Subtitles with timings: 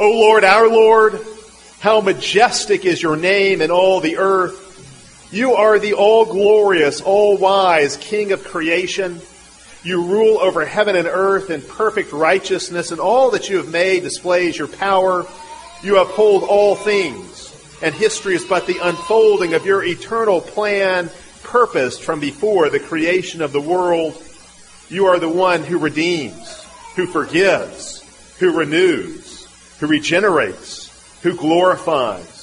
[0.00, 1.18] O Lord, our Lord,
[1.80, 5.28] how majestic is your name in all the earth.
[5.32, 9.20] You are the all glorious, all wise King of creation.
[9.82, 14.04] You rule over heaven and earth in perfect righteousness, and all that you have made
[14.04, 15.26] displays your power.
[15.82, 17.52] You uphold all things,
[17.82, 21.10] and history is but the unfolding of your eternal plan,
[21.42, 24.14] purposed from before the creation of the world.
[24.88, 28.04] You are the one who redeems, who forgives,
[28.38, 29.27] who renews
[29.80, 30.90] who regenerates,
[31.22, 32.36] who glorifies.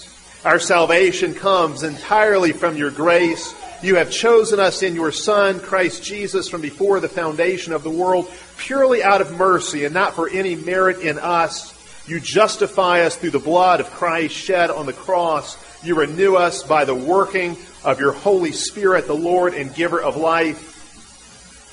[0.43, 3.53] Our salvation comes entirely from your grace.
[3.81, 7.89] You have chosen us in your Son, Christ Jesus, from before the foundation of the
[7.89, 11.73] world, purely out of mercy and not for any merit in us.
[12.07, 15.57] You justify us through the blood of Christ shed on the cross.
[15.83, 20.15] You renew us by the working of your Holy Spirit, the Lord and giver of
[20.15, 20.73] life.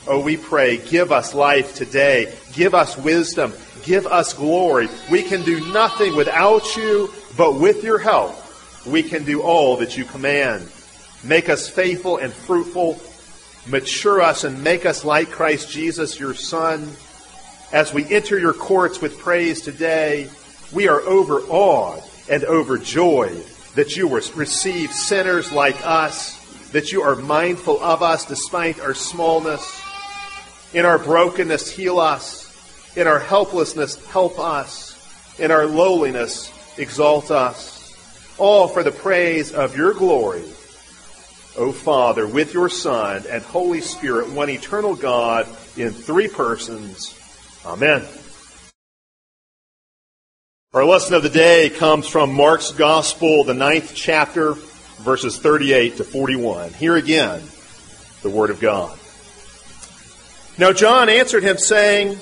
[0.09, 2.35] Oh, we pray, give us life today.
[2.55, 3.53] Give us wisdom.
[3.85, 4.89] Give us glory.
[5.11, 8.35] We can do nothing without you, but with your help,
[8.87, 10.71] we can do all that you command.
[11.25, 13.01] Make us faithful and fruitful.
[13.67, 16.89] Mature us and make us like Christ Jesus, your Son.
[17.73, 20.29] As we enter your courts with praise today,
[20.73, 23.45] we are overawed and overjoyed
[23.75, 26.39] that you receive sinners like us,
[26.71, 29.83] that you are mindful of us despite our smallness
[30.75, 32.49] in our brokenness, heal us.
[32.95, 34.91] In our helplessness, help us.
[35.39, 37.95] In our lowliness, exalt us.
[38.39, 40.45] All for the praise of your glory.
[41.57, 47.19] O Father, with your Son and Holy Spirit, one eternal God in three persons.
[47.65, 48.03] Amen.
[50.75, 54.55] Our lesson of the day comes from Mark's Gospel, the ninth chapter,
[55.01, 56.73] verses 38 to 41.
[56.73, 57.43] Here again,
[58.23, 58.99] the Word of God.
[60.57, 62.19] Now John answered him, saying,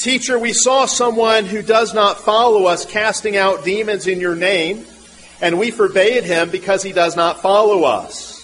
[0.00, 4.86] Teacher, we saw someone who does not follow us casting out demons in your name,
[5.42, 8.40] and we forbade him because he does not follow us.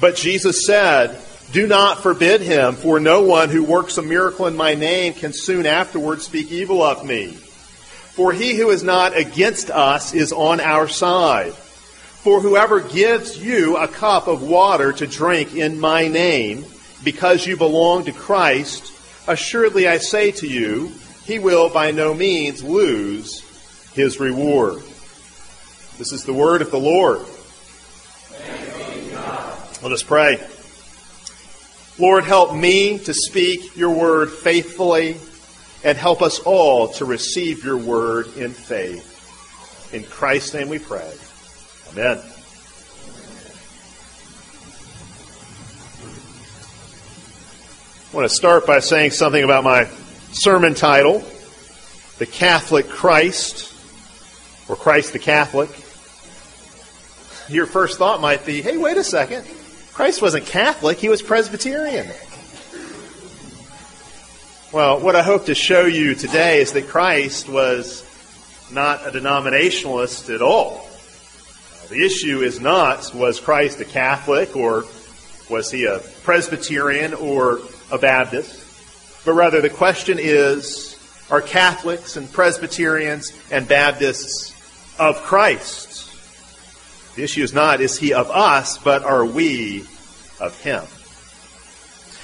[0.00, 1.18] But Jesus said,
[1.50, 5.32] Do not forbid him, for no one who works a miracle in my name can
[5.32, 7.32] soon afterwards speak evil of me.
[7.32, 11.54] For he who is not against us is on our side.
[11.54, 16.64] For whoever gives you a cup of water to drink in my name,
[17.02, 18.93] because you belong to Christ,
[19.26, 20.92] assuredly I say to you,
[21.24, 23.40] he will by no means lose
[23.94, 24.82] his reward.
[25.98, 27.20] This is the word of the Lord.
[29.82, 30.42] Let us pray.
[31.98, 35.16] Lord, help me to speak your word faithfully
[35.84, 39.12] and help us all to receive your word in faith.
[39.92, 41.12] In Christ's name we pray.
[41.92, 42.18] Amen.
[48.14, 49.88] I want to start by saying something about my
[50.30, 51.24] sermon title,
[52.18, 53.74] The Catholic Christ,
[54.68, 55.68] or Christ the Catholic.
[57.52, 59.44] Your first thought might be, hey, wait a second.
[59.94, 62.06] Christ wasn't Catholic, he was Presbyterian.
[64.72, 68.04] Well, what I hope to show you today is that Christ was
[68.70, 70.88] not a denominationalist at all.
[71.82, 74.84] Uh, the issue is not was Christ a Catholic or
[75.50, 77.58] was he a Presbyterian or
[77.94, 80.90] a Baptist, but rather the question is
[81.30, 84.52] are Catholics and Presbyterians and Baptists
[84.98, 86.10] of Christ?
[87.14, 89.86] The issue is not is he of us, but are we
[90.40, 90.84] of him?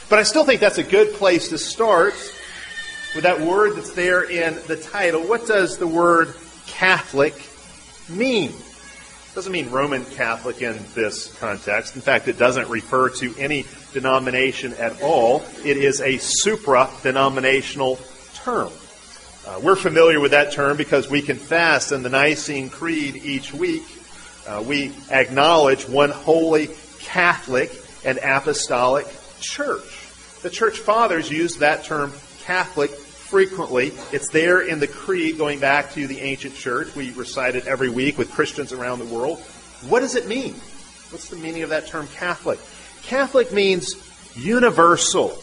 [0.09, 2.15] But I still think that's a good place to start
[3.15, 5.23] with that word that's there in the title.
[5.23, 6.35] What does the word
[6.67, 7.35] Catholic
[8.09, 8.53] mean?
[9.35, 11.95] Doesn't mean Roman Catholic in this context.
[11.95, 15.45] In fact, it doesn't refer to any denomination at all.
[15.65, 18.01] It is a supra denominational
[18.35, 18.73] term.
[19.47, 23.85] Uh, we're familiar with that term because we confess in the Nicene Creed each week.
[24.49, 26.69] Uh, we acknowledge one holy
[26.99, 27.71] Catholic
[28.05, 29.07] and apostolic
[29.41, 30.09] church.
[30.43, 32.13] The church fathers used that term
[32.43, 32.91] Catholic
[33.31, 33.93] frequently.
[34.11, 36.95] It's there in the creed going back to the ancient church.
[36.97, 39.39] We recite it every week with Christians around the world.
[39.89, 40.55] What does it mean?
[41.11, 42.59] What's the meaning of that term Catholic?
[43.03, 43.95] Catholic means
[44.35, 45.39] universal.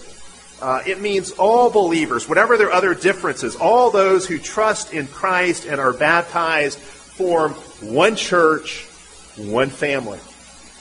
[0.61, 5.65] Uh, it means all believers, whatever their other differences, all those who trust in Christ
[5.65, 8.83] and are baptized form one church,
[9.37, 10.19] one family.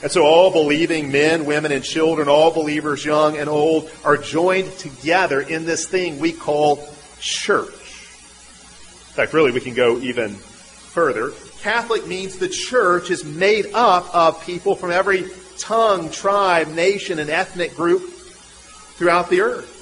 [0.02, 4.72] And so all believing men, women, and children, all believers, young and old, are joined
[4.72, 7.72] together in this thing we call church.
[7.72, 11.32] In fact, really, we can go even further.
[11.60, 15.24] Catholic means the church is made up of people from every
[15.58, 18.02] tongue, tribe, nation, and ethnic group
[18.96, 19.72] throughout the earth.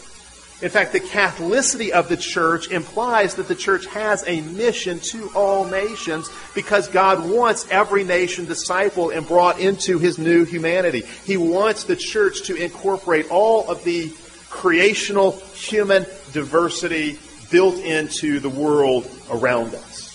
[0.63, 5.31] In fact, the Catholicity of the church implies that the church has a mission to
[5.35, 11.03] all nations because God wants every nation discipled and brought into his new humanity.
[11.25, 14.13] He wants the church to incorporate all of the
[14.55, 17.19] creational human diversity
[17.51, 20.13] built into the world around us.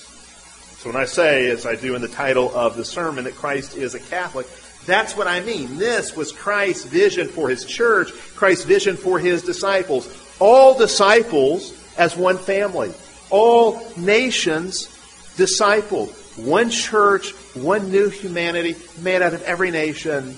[0.80, 3.75] So when I say, as I do in the title of the sermon, that Christ
[3.75, 4.47] is a Catholic,
[4.86, 5.77] that's what I mean.
[5.77, 10.07] This was Christ's vision for his church, Christ's vision for his disciples.
[10.39, 12.94] All disciples as one family,
[13.30, 14.88] all nations
[15.36, 16.15] discipled.
[16.38, 20.38] One church, one new humanity made out of every nation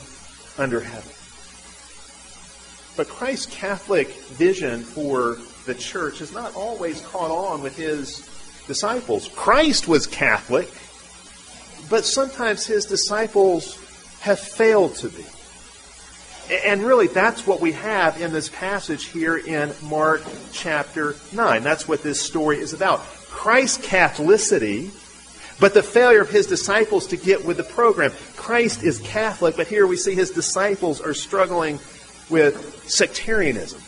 [0.57, 1.20] under heaven.
[2.97, 8.27] But Christ's Catholic vision for the church has not always caught on with his
[8.67, 9.29] disciples.
[9.29, 10.69] Christ was Catholic,
[11.89, 13.77] but sometimes his disciples
[14.21, 15.25] have failed to be.
[16.65, 20.21] And really, that's what we have in this passage here in Mark
[20.51, 21.63] chapter 9.
[21.63, 22.99] That's what this story is about.
[23.29, 24.91] Christ's Catholicity,
[25.59, 28.11] but the failure of his disciples to get with the program.
[28.35, 31.79] Christ is Catholic, but here we see his disciples are struggling
[32.31, 33.81] with sectarianism.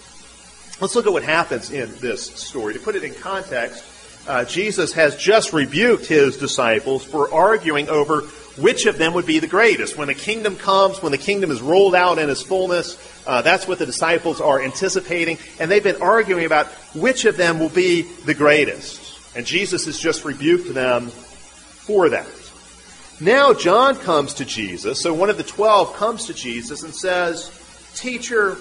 [0.81, 2.73] Let's look at what happens in this story.
[2.73, 3.83] To put it in context,
[4.27, 8.21] uh, Jesus has just rebuked his disciples for arguing over
[8.57, 9.97] which of them would be the greatest.
[9.97, 13.67] When the kingdom comes, when the kingdom is rolled out in its fullness, uh, that's
[13.67, 18.03] what the disciples are anticipating, and they've been arguing about which of them will be
[18.03, 19.35] the greatest.
[19.35, 22.27] And Jesus has just rebuked them for that.
[23.19, 27.49] Now John comes to Jesus, so one of the twelve comes to Jesus and says,
[27.95, 28.57] Teacher,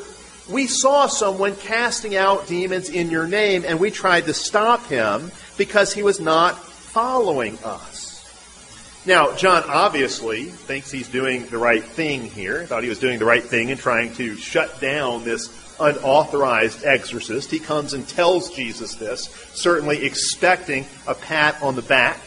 [0.51, 5.31] we saw someone casting out demons in your name, and we tried to stop him
[5.57, 8.11] because he was not following us.
[9.05, 12.67] Now, John obviously thinks he's doing the right thing here.
[12.67, 15.49] Thought he was doing the right thing in trying to shut down this
[15.81, 17.51] unauthorized exorcist.
[17.51, 19.25] He comes and tells Jesus this,
[19.55, 22.21] certainly expecting a pat on the back.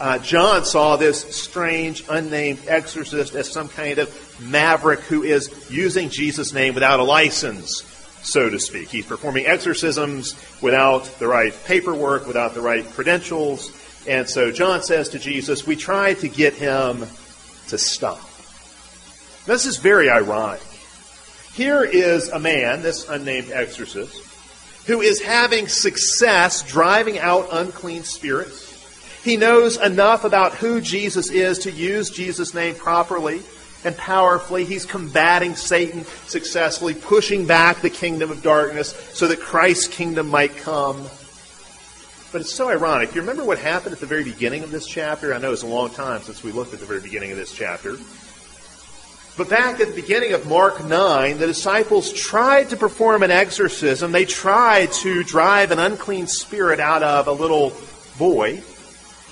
[0.00, 6.08] Uh, John saw this strange, unnamed exorcist as some kind of maverick who is using
[6.08, 7.82] Jesus' name without a license,
[8.22, 8.88] so to speak.
[8.88, 13.70] He's performing exorcisms without the right paperwork, without the right credentials.
[14.08, 17.00] And so John says to Jesus, We tried to get him
[17.68, 18.22] to stop.
[19.44, 20.62] This is very ironic.
[21.52, 24.16] Here is a man, this unnamed exorcist,
[24.86, 28.69] who is having success driving out unclean spirits.
[29.22, 33.42] He knows enough about who Jesus is to use Jesus' name properly
[33.84, 34.64] and powerfully.
[34.64, 40.56] He's combating Satan successfully, pushing back the kingdom of darkness so that Christ's kingdom might
[40.56, 41.06] come
[42.32, 43.14] but it's so ironic.
[43.14, 45.34] You remember what happened at the very beginning of this chapter?
[45.34, 47.52] I know it's a long time since we looked at the very beginning of this
[47.52, 47.96] chapter.
[49.36, 54.12] But back at the beginning of Mark 9, the disciples tried to perform an exorcism.
[54.12, 57.72] They tried to drive an unclean spirit out of a little
[58.18, 58.62] boy,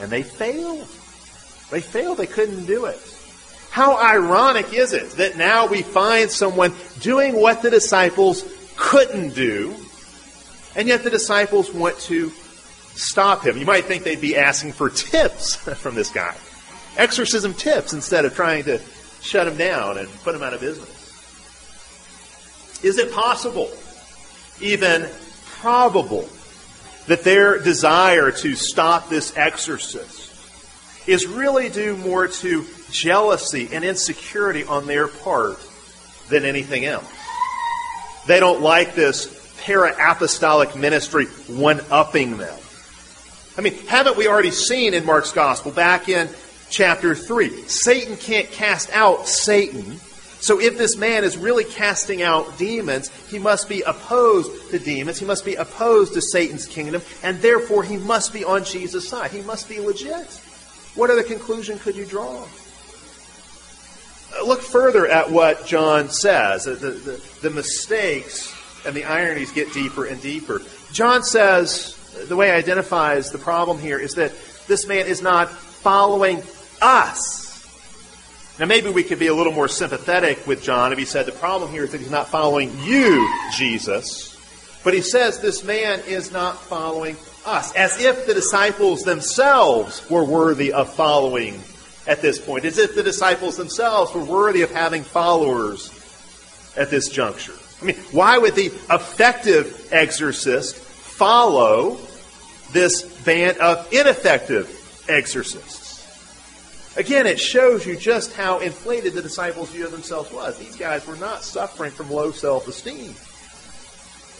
[0.00, 0.88] and they failed.
[1.70, 2.18] They failed.
[2.18, 2.98] They couldn't do it.
[3.70, 8.44] How ironic is it that now we find someone doing what the disciples
[8.76, 9.74] couldn't do,
[10.74, 12.30] and yet the disciples want to
[12.94, 13.58] stop him.
[13.58, 16.34] You might think they'd be asking for tips from this guy.
[16.96, 18.80] Exorcism tips instead of trying to
[19.20, 20.94] shut him down and put him out of business.
[22.82, 23.70] Is it possible,
[24.60, 25.08] even
[25.60, 26.28] probable,
[27.08, 30.26] that their desire to stop this exorcist
[31.06, 35.58] is really due more to jealousy and insecurity on their part
[36.28, 37.10] than anything else?
[38.26, 42.58] They don't like this para apostolic ministry one upping them.
[43.56, 46.28] I mean, haven't we already seen in Mark's gospel back in
[46.70, 47.68] chapter 3?
[47.68, 49.98] Satan can't cast out Satan.
[50.40, 55.18] So if this man is really casting out demons, he must be opposed to demons.
[55.18, 59.30] He must be opposed to Satan's kingdom, and therefore he must be on Jesus' side.
[59.30, 60.26] He must be legit.
[60.94, 62.46] What other conclusion could you draw?
[64.36, 66.66] Uh, look further at what John says.
[66.66, 68.54] Uh, the, the, the mistakes
[68.86, 70.62] and the ironies get deeper and deeper.
[70.92, 71.96] John says
[72.28, 74.32] the way he identifies the problem here is that
[74.66, 76.42] this man is not following
[76.80, 77.47] us.
[78.58, 81.32] Now, maybe we could be a little more sympathetic with John if he said the
[81.32, 84.36] problem here is that he's not following you, Jesus.
[84.82, 90.24] But he says this man is not following us, as if the disciples themselves were
[90.24, 91.60] worthy of following
[92.06, 95.92] at this point, as if the disciples themselves were worthy of having followers
[96.76, 97.54] at this juncture.
[97.80, 101.98] I mean, why would the effective exorcist follow
[102.72, 104.74] this band of ineffective
[105.08, 105.87] exorcists.
[106.98, 110.58] Again, it shows you just how inflated the disciples' view of themselves was.
[110.58, 113.14] These guys were not suffering from low self esteem.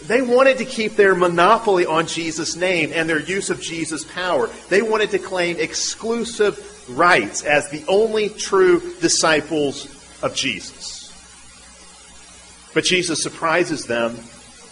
[0.07, 4.49] They wanted to keep their monopoly on Jesus' name and their use of Jesus' power.
[4.67, 9.85] They wanted to claim exclusive rights as the only true disciples
[10.21, 10.99] of Jesus.
[12.73, 14.17] But Jesus surprises them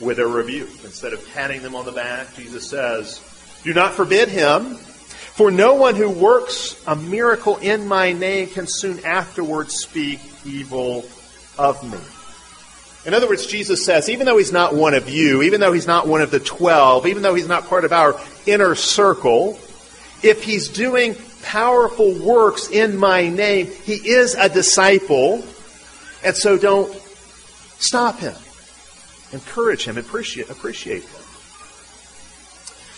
[0.02, 0.70] with a rebuke.
[0.84, 3.22] Instead of patting them on the back, Jesus says,
[3.64, 4.78] Do not forbid him,
[5.38, 11.06] for no one who works a miracle in my name can soon afterwards speak evil
[11.60, 12.00] of me.
[13.06, 15.86] In other words, Jesus says, even though he's not one of you, even though he's
[15.86, 19.60] not one of the twelve, even though he's not part of our inner circle,
[20.24, 25.46] if he's doing powerful works in my name, he is a disciple,
[26.26, 26.92] and so don't
[27.78, 28.34] stop him.
[29.32, 31.22] Encourage him, appreciate, appreciate him.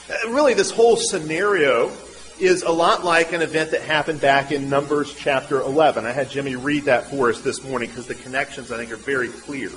[0.09, 1.91] Uh, really, this whole scenario
[2.39, 6.05] is a lot like an event that happened back in Numbers chapter 11.
[6.05, 8.97] I had Jimmy read that for us this morning because the connections, I think, are
[8.97, 9.69] very clear.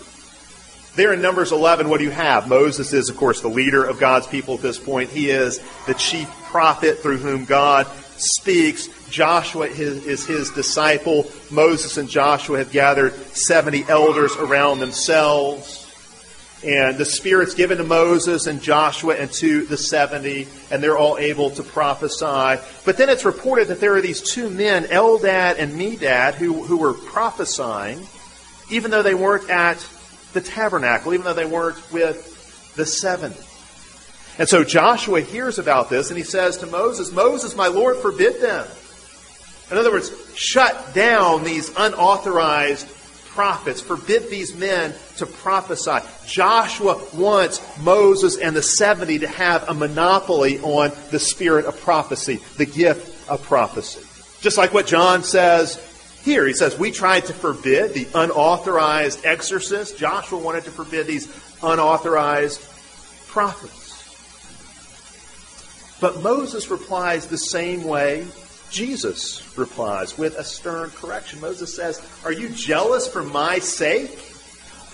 [0.95, 2.49] There in Numbers 11, what do you have?
[2.49, 5.11] Moses is, of course, the leader of God's people at this point.
[5.11, 8.89] He is the chief prophet through whom God speaks.
[9.09, 11.31] Joshua is his disciple.
[11.51, 15.82] Moses and Joshua have gathered 70 elders around themselves.
[16.65, 21.19] And the Spirit's given to Moses and Joshua and to the 70, and they're all
[21.19, 22.63] able to prophesy.
[22.85, 26.77] But then it's reported that there are these two men, Eldad and Medad, who, who
[26.77, 28.07] were prophesying,
[28.71, 29.85] even though they weren't at
[30.33, 33.35] the tabernacle, even though they weren't with the 70.
[34.39, 38.41] And so Joshua hears about this, and he says to Moses, Moses, my Lord, forbid
[38.41, 38.67] them.
[39.71, 42.87] In other words, shut down these unauthorized
[43.35, 45.99] prophets, forbid these men to prophesy.
[46.27, 52.41] Joshua wants Moses and the 70 to have a monopoly on the spirit of prophecy,
[52.57, 54.07] the gift of prophecy.
[54.41, 55.81] Just like what John says
[56.25, 56.47] here.
[56.47, 59.99] He says, We tried to forbid the unauthorized exorcist.
[59.99, 61.29] Joshua wanted to forbid these
[61.63, 62.61] unauthorized
[63.29, 63.81] prophets.
[66.01, 68.27] But Moses replies the same way
[68.73, 71.41] Jesus replies with a stern correction.
[71.41, 74.19] Moses says, Are you jealous for my sake?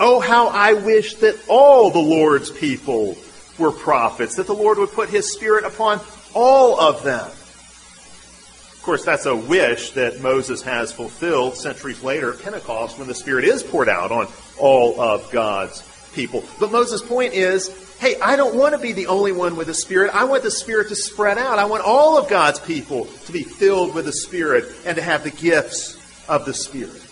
[0.01, 3.17] Oh, how I wish that all the Lord's people
[3.59, 6.01] were prophets, that the Lord would put his Spirit upon
[6.35, 7.27] all of them.
[7.27, 13.15] Of course, that's a wish that Moses has fulfilled centuries later at Pentecost when the
[13.15, 15.83] Spirit is poured out on all of God's
[16.15, 16.45] people.
[16.59, 19.75] But Moses' point is hey, I don't want to be the only one with the
[19.75, 20.15] Spirit.
[20.15, 21.59] I want the Spirit to spread out.
[21.59, 25.25] I want all of God's people to be filled with the Spirit and to have
[25.25, 25.97] the gifts
[26.29, 27.03] of the Spirit.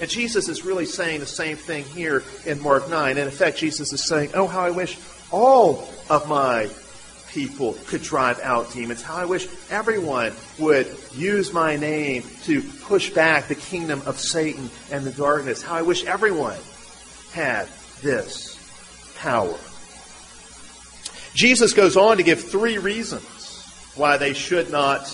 [0.00, 3.10] And Jesus is really saying the same thing here in Mark 9.
[3.10, 4.98] And In effect, Jesus is saying, Oh, how I wish
[5.30, 6.68] all of my
[7.34, 9.02] people could drive out demons.
[9.02, 14.70] How I wish everyone would use my name to push back the kingdom of Satan
[14.92, 15.60] and the darkness.
[15.60, 16.56] How I wish everyone
[17.32, 17.66] had
[18.02, 18.53] this
[19.16, 19.56] power.
[21.34, 25.06] Jesus goes on to give three reasons why they should not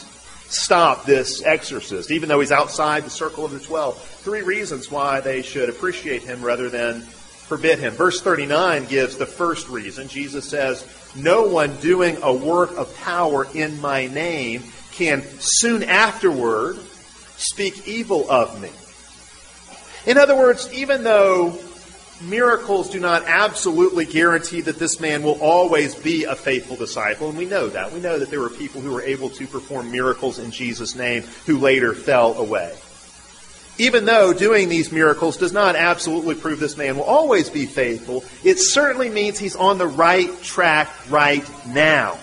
[0.48, 4.00] stop this exorcist, even though he's outside the circle of the twelve.
[4.02, 7.92] Three reasons why they should appreciate him rather than forbid him.
[7.94, 10.08] Verse 39 gives the first reason.
[10.08, 16.78] Jesus says, No one doing a work of power in my name can soon afterward
[17.36, 18.70] speak evil of me.
[20.06, 21.58] In other words, even though
[22.20, 27.38] miracles do not absolutely guarantee that this man will always be a faithful disciple, and
[27.38, 27.92] we know that.
[27.92, 31.22] We know that there were people who were able to perform miracles in Jesus' name
[31.46, 32.76] who later fell away.
[33.78, 38.22] Even though doing these miracles does not absolutely prove this man will always be faithful,
[38.44, 42.18] it certainly means he's on the right track right now.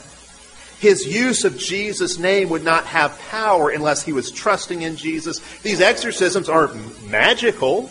[0.79, 5.39] His use of Jesus' name would not have power unless he was trusting in Jesus.
[5.63, 7.89] These exorcisms aren't magical.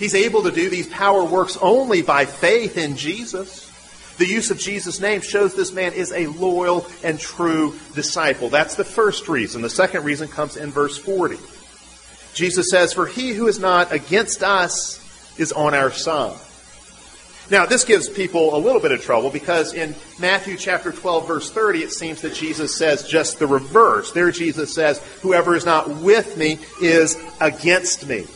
[0.00, 3.68] He's able to do these power works only by faith in Jesus.
[4.16, 8.48] The use of Jesus' name shows this man is a loyal and true disciple.
[8.48, 9.60] That's the first reason.
[9.60, 11.36] The second reason comes in verse 40.
[12.32, 14.98] Jesus says, For he who is not against us
[15.38, 16.38] is on our side.
[17.50, 21.50] Now, this gives people a little bit of trouble because in Matthew chapter 12, verse
[21.50, 24.12] 30, it seems that Jesus says just the reverse.
[24.12, 28.26] There, Jesus says, Whoever is not with me is against me.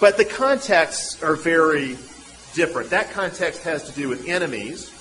[0.00, 1.98] But the contexts are very
[2.54, 2.90] different.
[2.90, 4.94] That context has to do with enemies.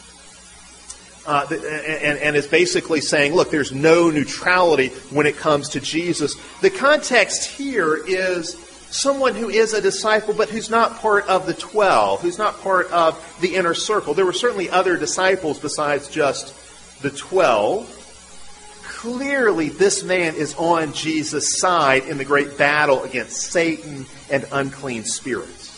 [1.25, 6.35] Uh, and, and is basically saying, look, there's no neutrality when it comes to Jesus.
[6.61, 8.53] The context here is
[8.89, 12.89] someone who is a disciple, but who's not part of the twelve, who's not part
[12.91, 14.13] of the inner circle.
[14.13, 16.55] There were certainly other disciples besides just
[17.01, 17.93] the twelve
[18.83, 25.03] clearly this man is on Jesus' side in the great battle against Satan and unclean
[25.03, 25.73] spirits.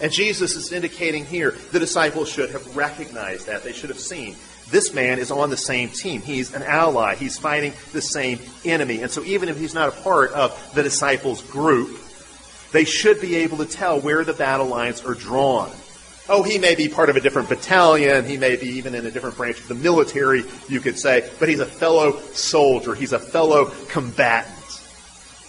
[0.00, 3.62] And Jesus is indicating here the disciples should have recognized that.
[3.62, 4.34] They should have seen
[4.70, 6.22] this man is on the same team.
[6.22, 7.14] He's an ally.
[7.14, 9.02] He's fighting the same enemy.
[9.02, 12.00] And so even if he's not a part of the disciples' group,
[12.72, 15.70] they should be able to tell where the battle lines are drawn.
[16.28, 18.24] Oh, he may be part of a different battalion.
[18.24, 21.28] He may be even in a different branch of the military, you could say.
[21.38, 22.94] But he's a fellow soldier.
[22.94, 24.56] He's a fellow combatant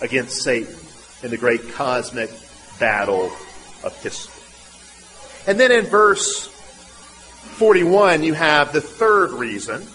[0.01, 0.75] against Satan
[1.23, 2.29] in the great cosmic
[2.79, 3.31] battle
[3.83, 4.33] of history.
[5.47, 9.85] And then in verse 41, you have the third reason.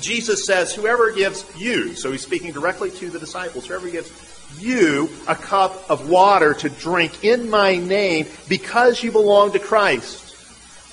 [0.00, 4.10] Jesus says, Whoever gives you, so he's speaking directly to the disciples, whoever gives
[4.58, 10.36] you a cup of water to drink in my name because you belong to Christ,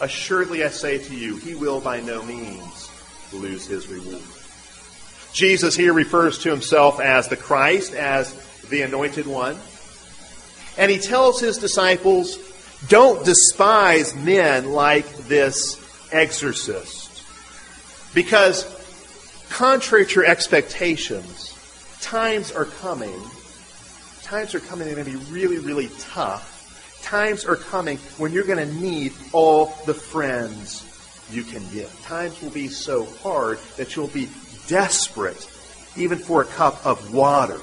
[0.02, 2.90] assuredly I say to you, he will by no means
[3.34, 4.22] lose his reward.
[5.34, 8.34] Jesus here refers to himself as the Christ, as
[8.72, 9.58] the anointed one.
[10.78, 12.38] And he tells his disciples,
[12.88, 15.80] don't despise men like this
[16.12, 17.24] exorcist.
[18.16, 18.66] Because,
[19.50, 21.56] contrary to your expectations,
[22.02, 23.14] times are coming.
[24.24, 26.48] Times are coming that are going to be really, really tough.
[27.04, 30.88] Times are coming when you're going to need all the friends
[31.32, 31.90] you can get.
[32.04, 34.30] Times will be so hard that you'll be
[34.68, 35.50] desperate
[35.98, 37.60] even for a cup of water.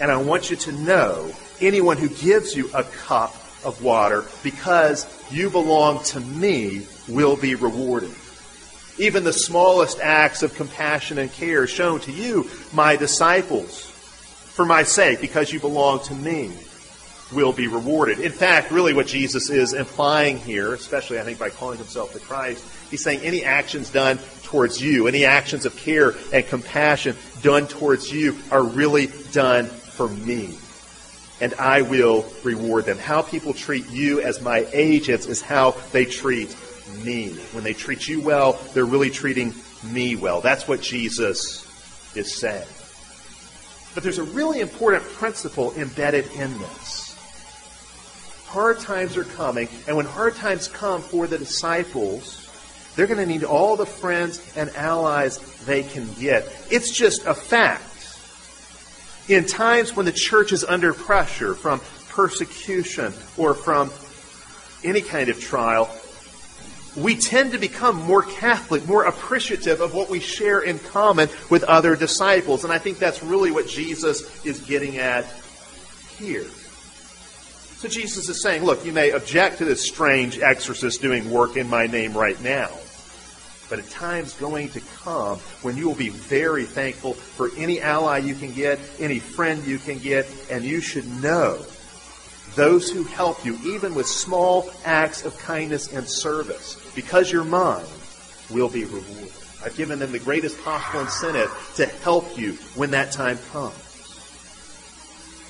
[0.00, 1.30] And I want you to know
[1.60, 7.54] anyone who gives you a cup of water because you belong to me will be
[7.54, 8.14] rewarded.
[8.98, 14.82] Even the smallest acts of compassion and care shown to you, my disciples, for my
[14.82, 16.50] sake, because you belong to me,
[17.32, 18.18] will be rewarded.
[18.18, 22.20] In fact, really what Jesus is implying here, especially I think by calling himself the
[22.20, 27.68] Christ, he's saying any actions done towards you, any actions of care and compassion done
[27.68, 30.56] towards you are really done for me
[31.42, 32.96] and I will reward them.
[32.96, 36.56] How people treat you as my agents is how they treat
[37.04, 37.28] me.
[37.52, 39.54] When they treat you well, they're really treating
[39.84, 40.40] me well.
[40.40, 41.66] That's what Jesus
[42.16, 42.66] is saying.
[43.94, 47.14] But there's a really important principle embedded in this.
[48.46, 52.48] Hard times are coming, and when hard times come for the disciples,
[52.96, 56.50] they're going to need all the friends and allies they can get.
[56.70, 57.89] It's just a fact
[59.30, 63.92] in times when the church is under pressure from persecution or from
[64.82, 65.88] any kind of trial,
[66.96, 71.62] we tend to become more Catholic, more appreciative of what we share in common with
[71.64, 72.64] other disciples.
[72.64, 75.24] And I think that's really what Jesus is getting at
[76.18, 76.46] here.
[77.76, 81.68] So Jesus is saying, look, you may object to this strange exorcist doing work in
[81.68, 82.70] my name right now
[83.70, 88.18] but a time's going to come when you will be very thankful for any ally
[88.18, 91.64] you can get, any friend you can get, and you should know
[92.56, 97.84] those who help you, even with small acts of kindness and service, because you're mine,
[98.50, 99.32] will be rewarded.
[99.64, 103.74] I've given them the greatest possible incentive to help you when that time comes.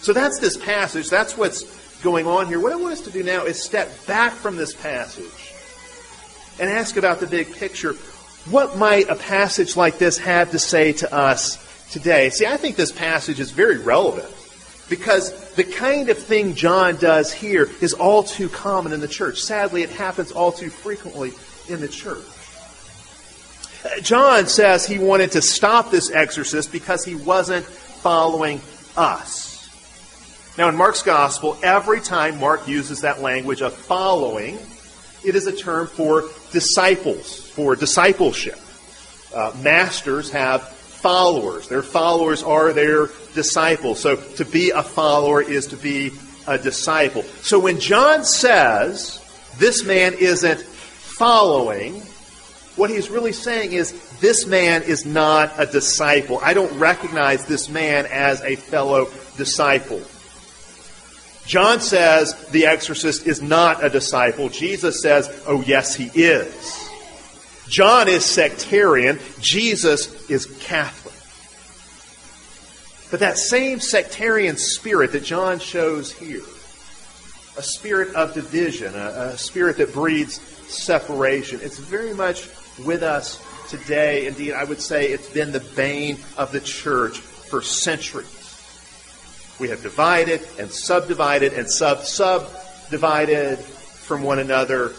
[0.03, 1.09] So that's this passage.
[1.09, 1.65] That's what's
[2.03, 2.61] going on here.
[2.61, 5.50] What I want us to do now is step back from this passage
[6.61, 7.95] and ask about the big picture.
[8.49, 11.59] What might a passage like this have to say to us
[11.91, 12.31] today?
[12.31, 14.29] See, I think this passage is very relevant
[14.89, 19.41] because the kind of thing John does here is all too common in the church.
[19.41, 21.33] Sadly, it happens all too frequently
[21.69, 22.25] in the church.
[24.03, 28.61] John says he wanted to stop this exorcist because he wasn't following
[28.97, 29.51] us.
[30.59, 34.59] Now, in Mark's gospel, every time Mark uses that language of following,
[35.25, 38.59] it is a term for disciples, for discipleship.
[39.35, 41.69] Uh, masters have followers.
[41.69, 44.01] Their followers are their disciples.
[44.01, 46.13] So to be a follower is to be
[46.47, 47.23] a disciple.
[47.43, 49.19] So when John says
[49.59, 52.03] this man isn't following,
[52.77, 56.41] what he's really saying is this man is not a disciple.
[56.43, 59.07] I don't recognize this man as a fellow
[59.37, 60.03] disciple.
[61.51, 64.51] John says the exorcist is not a disciple.
[64.51, 66.89] Jesus says, oh, yes, he is.
[67.67, 69.19] John is sectarian.
[69.41, 71.13] Jesus is Catholic.
[73.11, 76.45] But that same sectarian spirit that John shows here,
[77.59, 80.41] a spirit of division, a, a spirit that breeds
[80.73, 82.49] separation, it's very much
[82.87, 84.29] with us today.
[84.29, 88.40] Indeed, I would say it's been the bane of the church for centuries.
[89.61, 94.93] We have divided and subdivided and sub subdivided from one another,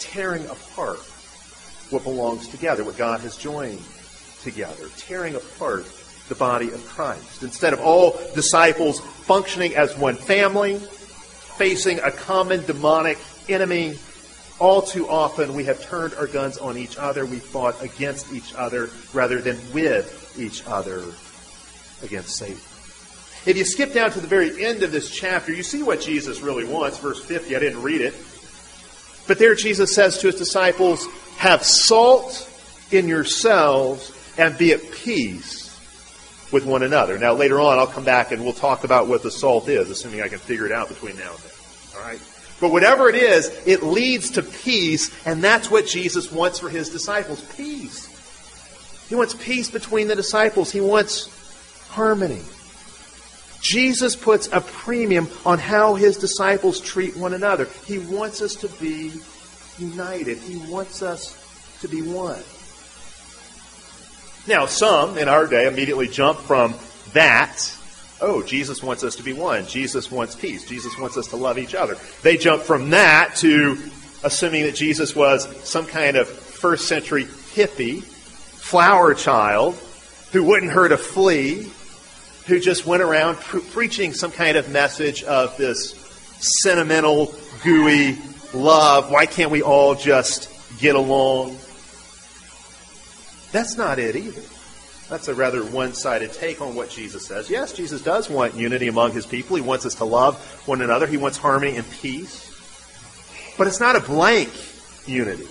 [0.00, 0.98] tearing apart
[1.88, 3.80] what belongs together, what God has joined
[4.42, 5.86] together, tearing apart
[6.28, 7.42] the body of Christ.
[7.42, 10.76] Instead of all disciples functioning as one family,
[11.56, 13.98] facing a common demonic enemy.
[14.58, 17.24] All too often, we have turned our guns on each other.
[17.24, 21.02] We fought against each other rather than with each other
[22.02, 22.60] against Satan.
[23.44, 26.40] If you skip down to the very end of this chapter, you see what Jesus
[26.40, 26.98] really wants.
[26.98, 28.14] Verse 50, I didn't read it.
[29.26, 31.06] But there Jesus says to his disciples,
[31.38, 32.48] Have salt
[32.90, 35.62] in yourselves and be at peace
[36.52, 37.18] with one another.
[37.18, 40.22] Now, later on, I'll come back and we'll talk about what the salt is, assuming
[40.22, 41.52] I can figure it out between now and then.
[41.96, 42.20] All right?
[42.60, 46.90] But whatever it is, it leads to peace, and that's what Jesus wants for his
[46.90, 48.08] disciples peace.
[49.08, 51.28] He wants peace between the disciples, he wants
[51.88, 52.42] harmony.
[53.62, 57.68] Jesus puts a premium on how his disciples treat one another.
[57.86, 59.12] He wants us to be
[59.78, 61.38] united, he wants us
[61.80, 62.42] to be one.
[64.46, 66.74] Now, some in our day immediately jump from
[67.12, 67.72] that.
[68.20, 69.66] Oh, Jesus wants us to be one.
[69.66, 70.68] Jesus wants peace.
[70.68, 71.96] Jesus wants us to love each other.
[72.22, 73.78] They jump from that to
[74.24, 79.76] assuming that Jesus was some kind of first century hippie, flower child,
[80.32, 81.70] who wouldn't hurt a flea,
[82.46, 85.94] who just went around pre- preaching some kind of message of this
[86.62, 88.18] sentimental, gooey
[88.52, 89.10] love.
[89.10, 91.56] Why can't we all just get along?
[93.52, 94.42] That's not it either.
[95.08, 97.50] That's a rather one sided take on what Jesus says.
[97.50, 99.56] Yes, Jesus does want unity among his people.
[99.56, 102.48] He wants us to love one another, he wants harmony and peace.
[103.58, 104.50] But it's not a blank
[105.06, 105.46] unity.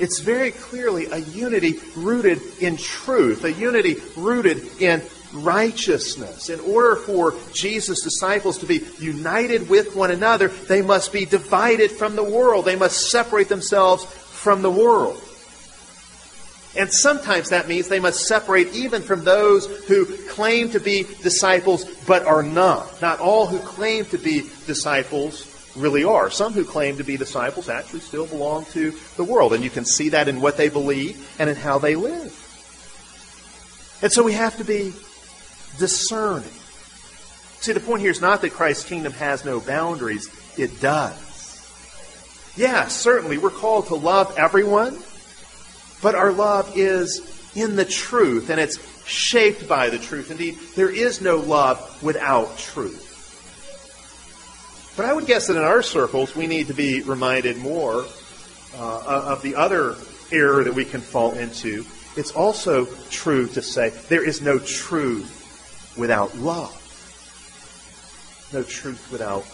[0.00, 6.48] It's very clearly a unity rooted in truth, a unity rooted in righteousness.
[6.48, 11.90] In order for Jesus' disciples to be united with one another, they must be divided
[11.90, 12.64] from the world.
[12.64, 15.20] They must separate themselves from the world.
[16.76, 21.84] And sometimes that means they must separate even from those who claim to be disciples
[22.06, 23.00] but are not.
[23.02, 26.30] Not all who claim to be disciples really are.
[26.30, 29.54] Some who claim to be disciples actually still belong to the world.
[29.54, 32.44] And you can see that in what they believe and in how they live.
[34.02, 34.92] And so we have to be
[35.78, 36.50] discerning.
[37.60, 41.24] See, the point here is not that Christ's kingdom has no boundaries, it does.
[42.56, 44.98] Yeah, certainly, we're called to love everyone,
[46.02, 47.20] but our love is
[47.54, 50.30] in the truth, and it's shaped by the truth.
[50.30, 53.06] Indeed, there is no love without truth.
[54.96, 58.04] But I would guess that in our circles, we need to be reminded more
[58.76, 59.96] uh, of the other
[60.32, 61.84] error that we can fall into.
[62.16, 65.37] It's also true to say there is no truth
[65.98, 66.74] without love.
[68.52, 69.44] No truth without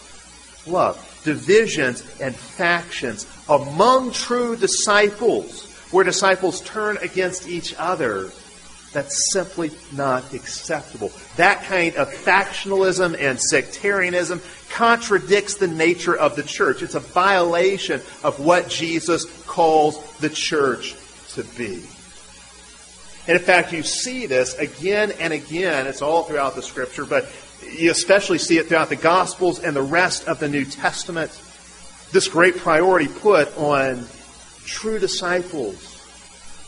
[0.71, 1.21] love.
[1.23, 8.29] Divisions and factions among true disciples, where disciples turn against each other,
[8.93, 11.11] that's simply not acceptable.
[11.35, 16.81] That kind of factionalism and sectarianism contradicts the nature of the church.
[16.81, 20.95] It's a violation of what Jesus calls the church
[21.33, 21.83] to be.
[23.27, 25.87] And in fact, you see this again and again.
[25.87, 27.27] It's all throughout the scripture, but
[27.77, 31.31] you especially see it throughout the Gospels and the rest of the New Testament.
[32.11, 34.05] This great priority put on
[34.65, 35.91] true disciples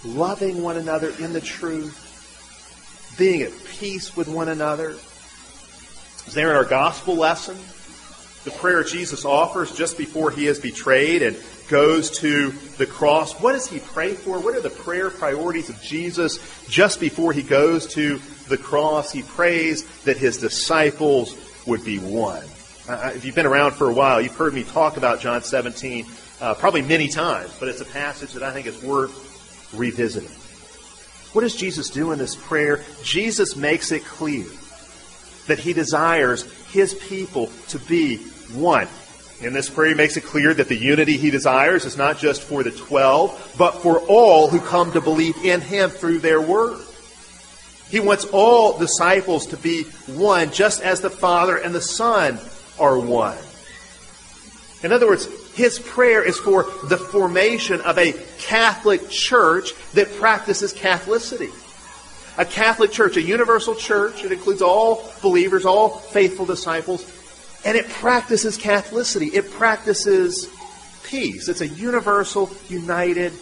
[0.04, 4.92] loving one another in the truth, being at peace with one another.
[6.26, 7.58] Is There in our gospel lesson,
[8.44, 13.34] the prayer Jesus offers just before he is betrayed and goes to the cross.
[13.40, 14.40] What does he pray for?
[14.40, 19.12] What are the prayer priorities of Jesus just before he goes to the cross?
[19.12, 22.44] He prays that his disciples would be one.
[22.88, 26.06] Uh, if you've been around for a while, you've heard me talk about John 17
[26.40, 30.30] uh, probably many times, but it's a passage that I think is worth revisiting.
[31.34, 32.84] What does Jesus do in this prayer?
[33.04, 34.46] Jesus makes it clear
[35.48, 38.18] that he desires his people to be
[38.54, 38.88] one.
[39.42, 42.42] In this prayer, he makes it clear that the unity he desires is not just
[42.42, 46.82] for the twelve, but for all who come to believe in him through their word.
[47.90, 52.40] He wants all disciples to be one, just as the Father and the Son
[52.80, 53.38] are one.
[54.84, 60.74] In other words, his prayer is for the formation of a Catholic church that practices
[60.74, 61.52] Catholicity.
[62.40, 67.04] A Catholic church, a universal church, it includes all believers, all faithful disciples,
[67.68, 69.34] and it practices Catholicity.
[69.34, 70.48] It practices
[71.04, 71.50] peace.
[71.50, 73.34] It's a universal, united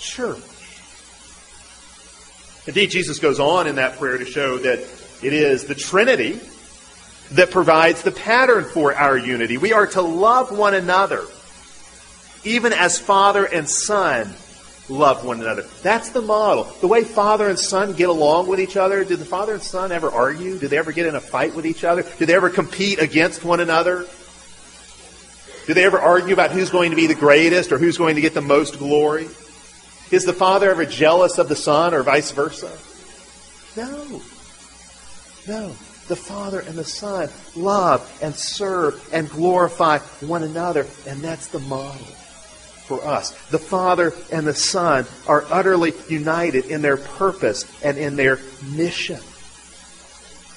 [0.00, 0.42] church.
[2.66, 4.80] Indeed, Jesus goes on in that prayer to show that
[5.22, 6.40] it is the Trinity
[7.30, 9.58] that provides the pattern for our unity.
[9.58, 11.22] We are to love one another
[12.42, 14.28] even as father and son
[14.88, 15.62] love one another.
[15.82, 16.64] That's the model.
[16.80, 19.04] The way father and son get along with each other.
[19.04, 20.58] Did the father and son ever argue?
[20.58, 22.02] Did they ever get in a fight with each other?
[22.02, 24.06] Did they ever compete against one another?
[25.66, 28.20] Do they ever argue about who's going to be the greatest or who's going to
[28.20, 29.28] get the most glory?
[30.10, 32.70] Is the Father ever jealous of the Son or vice versa?
[33.76, 34.20] No.
[35.46, 35.68] No.
[36.08, 41.60] The Father and the Son love and serve and glorify one another, and that's the
[41.60, 42.06] model
[42.86, 43.30] for us.
[43.48, 49.20] The Father and the Son are utterly united in their purpose and in their mission.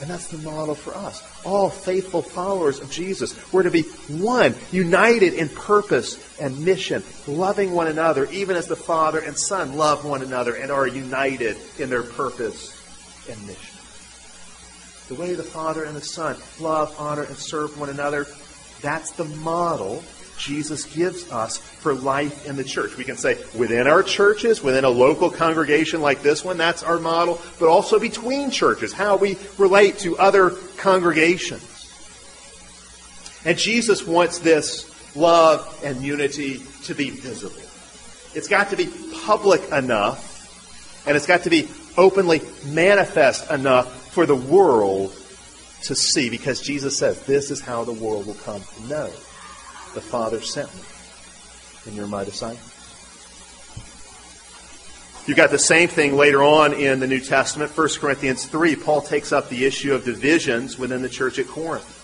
[0.01, 1.23] And that's the model for us.
[1.45, 3.33] All faithful followers of Jesus.
[3.53, 8.75] We're to be one, united in purpose and mission, loving one another, even as the
[8.75, 12.73] Father and Son love one another and are united in their purpose
[13.29, 13.75] and mission.
[15.07, 18.27] The way the Father and the Son love, honor, and serve one another,
[18.81, 20.03] that's the model
[20.37, 22.97] Jesus gives us for life in the church.
[22.97, 26.99] We can say within our churches, within a local congregation like this one, that's our
[26.99, 31.71] model, but also between churches, how we relate to other congregations.
[33.45, 37.55] And Jesus wants this love and unity to be visible.
[38.33, 38.89] It's got to be
[39.25, 45.15] public enough, and it's got to be openly manifest enough for the world
[45.83, 49.11] to see, because Jesus says, This is how the world will come to know
[49.95, 50.81] the Father sent me,
[51.87, 52.59] and you're my disciple.
[55.25, 58.75] You've got the same thing later on in the New Testament, 1 Corinthians 3.
[58.75, 62.03] Paul takes up the issue of divisions within the church at Corinth.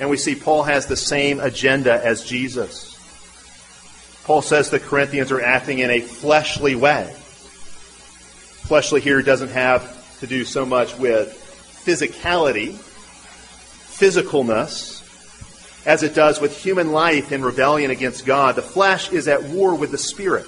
[0.00, 2.96] And we see Paul has the same agenda as Jesus.
[4.24, 7.14] Paul says the Corinthians are acting in a fleshly way.
[8.66, 11.32] Fleshly here doesn't have to do so much with
[11.86, 12.72] physicality,
[13.86, 14.97] physicalness,
[15.88, 18.56] as it does with human life in rebellion against God.
[18.56, 20.44] The flesh is at war with the Spirit.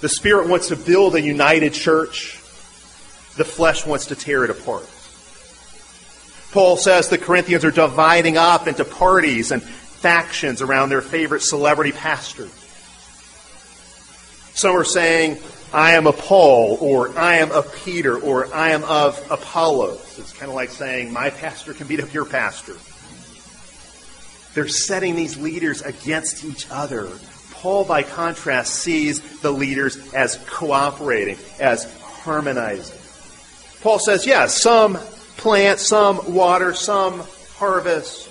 [0.00, 2.32] The Spirit wants to build a united church.
[3.36, 4.90] The flesh wants to tear it apart.
[6.50, 11.92] Paul says the Corinthians are dividing up into parties and factions around their favorite celebrity
[11.92, 12.48] pastor.
[14.54, 15.38] Some are saying,
[15.72, 20.18] I am a Paul, or I am a Peter, or I am of Apollos.
[20.18, 22.74] It's kind of like saying, my pastor can beat up your pastor.
[24.56, 27.10] They're setting these leaders against each other.
[27.50, 32.96] Paul, by contrast, sees the leaders as cooperating, as harmonizing.
[33.82, 34.96] Paul says, yeah, some
[35.36, 37.22] plant, some water, some
[37.56, 38.30] harvest,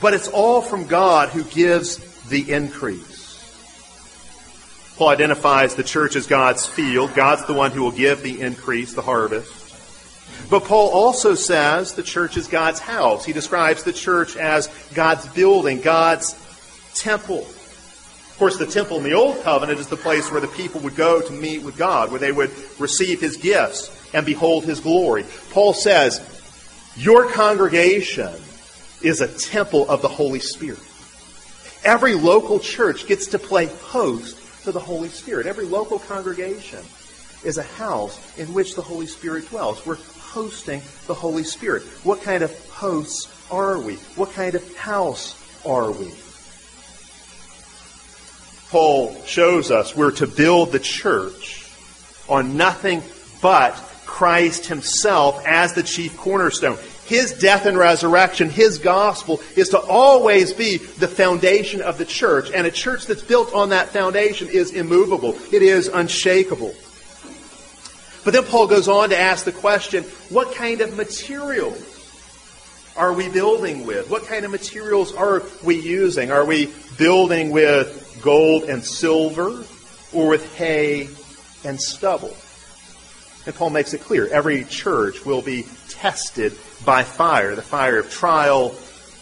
[0.00, 1.96] but it's all from God who gives
[2.28, 3.16] the increase.
[4.96, 7.16] Paul identifies the church as God's field.
[7.16, 9.57] God's the one who will give the increase, the harvest.
[10.50, 13.24] But Paul also says the church is God's house.
[13.24, 16.34] He describes the church as God's building, God's
[16.94, 17.40] temple.
[17.40, 20.96] Of course, the temple in the Old Covenant is the place where the people would
[20.96, 25.24] go to meet with God, where they would receive his gifts and behold his glory.
[25.50, 26.20] Paul says,
[26.96, 28.32] Your congregation
[29.02, 30.78] is a temple of the Holy Spirit.
[31.84, 35.46] Every local church gets to play host to the Holy Spirit.
[35.46, 36.80] Every local congregation
[37.44, 39.84] is a house in which the Holy Spirit dwells.
[39.86, 39.98] We're
[40.30, 41.82] hosting the Holy Spirit.
[42.04, 43.96] What kind of hosts are we?
[44.16, 46.12] What kind of house are we?
[48.70, 51.70] Paul shows us we're to build the church
[52.28, 53.02] on nothing
[53.40, 53.72] but
[54.04, 56.76] Christ himself as the chief cornerstone.
[57.06, 62.50] His death and resurrection, his gospel, is to always be the foundation of the church.
[62.50, 65.38] And a church that's built on that foundation is immovable.
[65.50, 66.74] It is unshakable.
[68.24, 71.82] But then Paul goes on to ask the question what kind of materials
[72.96, 74.10] are we building with?
[74.10, 76.32] What kind of materials are we using?
[76.32, 79.64] Are we building with gold and silver
[80.12, 81.08] or with hay
[81.64, 82.36] and stubble?
[83.46, 86.52] And Paul makes it clear every church will be tested
[86.84, 88.70] by fire the fire of trial,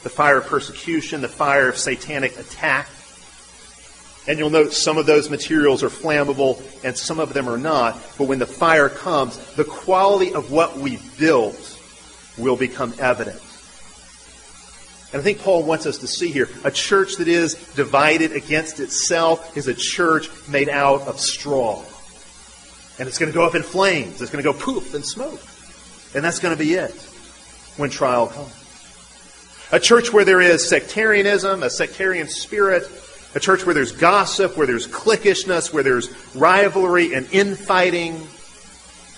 [0.03, 2.89] the fire of persecution, the fire of satanic attack.
[4.29, 8.01] And you'll note some of those materials are flammable and some of them are not.
[8.19, 11.79] But when the fire comes, the quality of what we built
[12.37, 13.41] will become evident.
[15.13, 18.81] And I think Paul wants us to see here a church that is divided against
[18.81, 21.83] itself is a church made out of straw.
[22.99, 24.21] And it's going to go up in flames.
[24.21, 25.41] It's going to go poof and smoke.
[26.15, 26.95] And that's going to be it
[27.77, 28.53] when trial comes.
[29.71, 32.85] A church where there is sectarianism, a sectarian spirit,
[33.35, 38.27] a church where there's gossip, where there's cliquishness, where there's rivalry and infighting.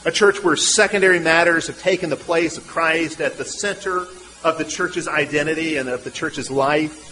[0.05, 4.07] A church where secondary matters have taken the place of Christ at the center
[4.45, 7.07] of the church's identity and of the church's life.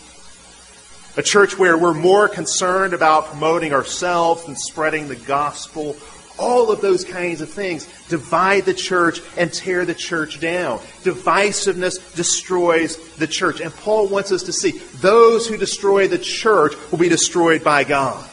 [1.18, 5.96] A church where we're more concerned about promoting ourselves than spreading the gospel
[6.38, 10.78] All of those kinds of things divide the church and tear the church down.
[11.02, 13.60] Divisiveness destroys the church.
[13.60, 17.84] And Paul wants us to see those who destroy the church will be destroyed by
[17.84, 18.28] God.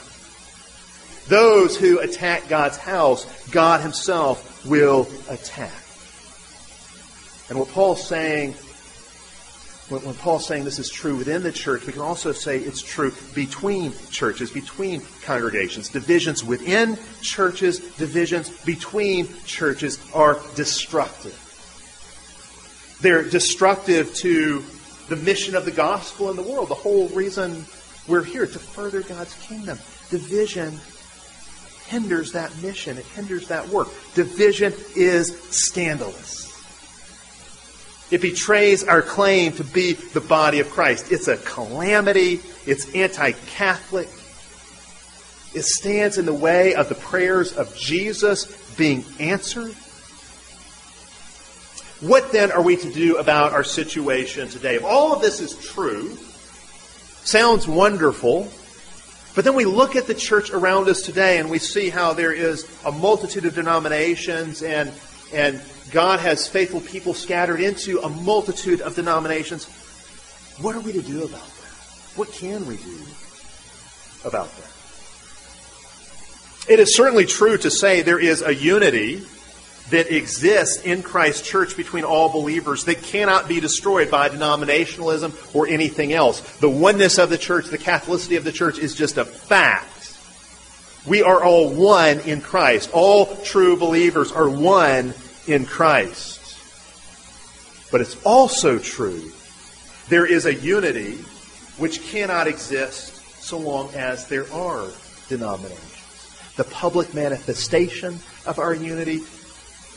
[1.28, 5.72] Those who attack God's house, God himself will attack.
[7.50, 8.56] And what Paul's saying
[9.90, 12.82] when, when Paul's saying this is true within the church, we can also say it's
[12.82, 15.90] true between churches, between congregations.
[15.90, 21.40] Divisions within churches, divisions between churches are destructive.
[23.02, 24.64] They're destructive to
[25.10, 26.70] the mission of the gospel in the world.
[26.70, 27.66] The whole reason
[28.08, 29.78] we're here to further God's kingdom.
[30.10, 30.80] Division
[31.88, 32.98] hinders that mission.
[32.98, 33.90] It hinders that work.
[34.16, 36.53] Division is scandalous.
[38.14, 41.12] It betrays our claim to be the body of Christ.
[41.12, 42.42] It's a calamity.
[42.68, 44.08] It's anti Catholic.
[45.56, 48.46] It stands in the way of the prayers of Jesus
[48.76, 49.74] being answered.
[52.02, 54.76] What then are we to do about our situation today?
[54.76, 56.16] If all of this is true,
[57.24, 58.48] sounds wonderful,
[59.34, 62.32] but then we look at the church around us today and we see how there
[62.32, 64.92] is a multitude of denominations and,
[65.34, 65.60] and
[65.94, 69.66] God has faithful people scattered into a multitude of denominations.
[70.60, 71.74] What are we to do about that?
[72.16, 73.00] What can we do
[74.26, 74.72] about that?
[76.68, 79.22] It is certainly true to say there is a unity
[79.92, 85.68] that exists in Christ's church between all believers that cannot be destroyed by denominationalism or
[85.68, 86.40] anything else.
[86.58, 90.18] The oneness of the church, the Catholicity of the church is just a fact.
[91.06, 92.90] We are all one in Christ.
[92.94, 95.14] All true believers are one
[95.48, 96.40] in Christ.
[97.92, 99.32] But it's also true
[100.10, 101.14] there is a unity
[101.78, 104.88] which cannot exist so long as there are
[105.30, 106.54] denominations.
[106.56, 109.20] The public manifestation of our unity,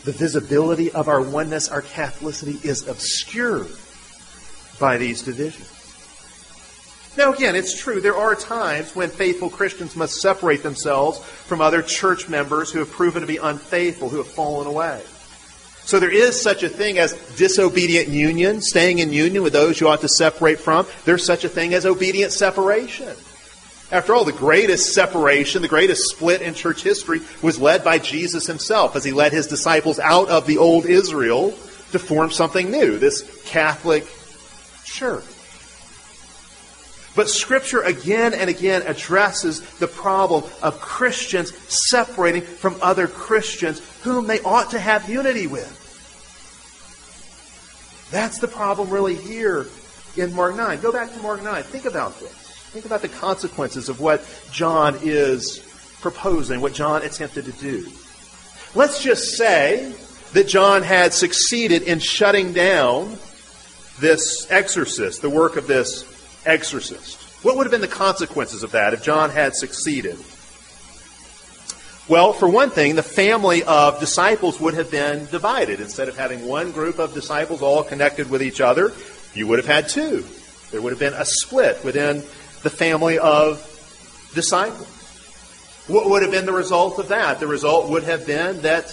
[0.05, 3.69] the visibility of our oneness, our Catholicity is obscured
[4.79, 5.73] by these divisions.
[7.17, 8.01] Now, again, it's true.
[8.01, 12.91] There are times when faithful Christians must separate themselves from other church members who have
[12.91, 15.03] proven to be unfaithful, who have fallen away.
[15.87, 19.89] So there is such a thing as disobedient union, staying in union with those you
[19.89, 20.85] ought to separate from.
[21.05, 23.15] There's such a thing as obedient separation.
[23.93, 28.49] After all, the greatest separation, the greatest split in church history was led by Jesus
[28.49, 31.53] himself as he led his disciples out of the old Israel
[31.93, 34.05] to form something new, this Catholic
[34.85, 35.23] church.
[37.17, 44.27] But Scripture again and again addresses the problem of Christians separating from other Christians whom
[44.27, 45.83] they ought to have unity with.
[48.11, 49.67] That's the problem really here
[50.17, 50.81] in Mark 9.
[50.81, 51.63] Go back to Mark 9.
[51.65, 52.31] Think about this.
[52.71, 55.61] Think about the consequences of what John is
[56.03, 57.91] proposing, what John attempted to do.
[58.75, 59.95] Let's just say
[60.35, 63.17] that John had succeeded in shutting down
[63.99, 66.05] this exorcist, the work of this
[66.47, 67.21] exorcist.
[67.43, 70.17] What would have been the consequences of that if John had succeeded?
[72.09, 75.81] Well, for one thing, the family of disciples would have been divided.
[75.81, 78.93] Instead of having one group of disciples all connected with each other,
[79.35, 80.25] you would have had two.
[80.71, 82.23] There would have been a split within
[82.63, 83.61] the family of
[84.35, 84.89] disciples.
[85.89, 87.41] What would have been the result of that?
[87.41, 88.87] The result would have been that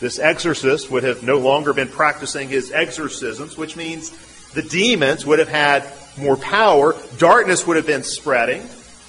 [0.00, 4.10] this exorcist would have no longer been practicing his exorcisms, which means
[4.52, 5.84] the demons would have had
[6.16, 6.94] more power.
[7.18, 8.62] Darkness would have been spreading.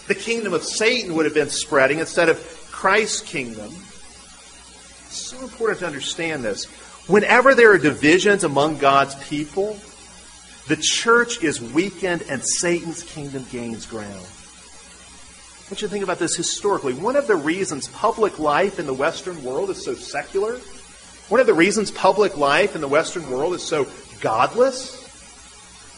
[0.08, 2.40] The kingdom of Satan would have been spreading instead of
[2.72, 3.68] Christ's kingdom.
[3.68, 6.66] It's so important to understand this.
[7.08, 9.78] Whenever there are divisions among God's people,
[10.68, 14.12] the church is weakened and Satan's kingdom gains ground.
[14.12, 16.94] I want you to think about this historically.
[16.94, 20.60] One of the reasons public life in the Western world is so secular,
[21.30, 23.86] one of the reasons public life in the Western world is so
[24.22, 25.07] godless,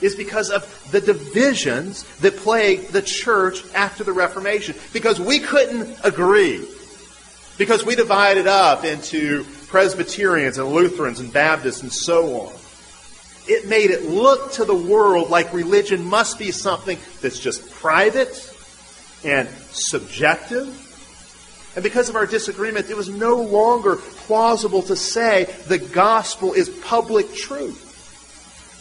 [0.02, 4.76] is because of the divisions that plagued the church after the Reformation.
[4.94, 6.66] Because we couldn't agree.
[7.58, 12.54] Because we divided up into Presbyterians and Lutherans and Baptists and so on.
[13.48, 18.56] It made it look to the world like religion must be something that's just private
[19.26, 20.86] and subjective.
[21.76, 26.70] And because of our disagreement, it was no longer plausible to say the gospel is
[26.70, 27.89] public truth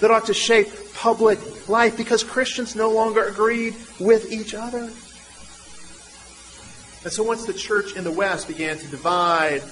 [0.00, 4.90] that ought to shape public life because Christians no longer agreed with each other.
[7.04, 9.62] And so once the church in the West began to divide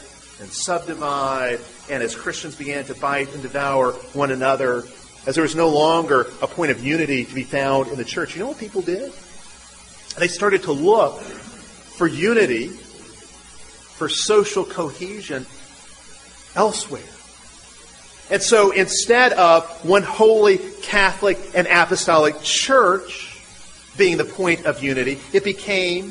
[0.40, 1.60] and subdivide,
[1.90, 4.84] and as Christians began to bite and devour one another,
[5.26, 8.34] as there was no longer a point of unity to be found in the church,
[8.34, 9.12] you know what people did?
[10.18, 15.46] They started to look for unity for social cohesion
[16.54, 17.02] elsewhere.
[18.30, 23.40] And so instead of one holy Catholic and apostolic church
[23.96, 26.10] being the point of unity, it became